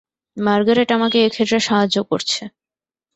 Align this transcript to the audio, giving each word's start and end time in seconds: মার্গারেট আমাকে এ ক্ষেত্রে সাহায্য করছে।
মার্গারেট 0.37 0.89
আমাকে 0.97 1.17
এ 1.19 1.29
ক্ষেত্রে 1.33 1.57
সাহায্য 1.67 1.97
করছে। 2.09 2.41